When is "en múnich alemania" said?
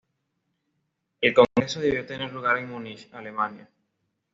2.57-3.69